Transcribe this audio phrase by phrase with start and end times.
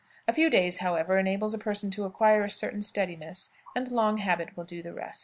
[0.27, 4.57] A few days, however, enables a person to acquire a certain steadiness, and long habit
[4.57, 5.19] will do the rest."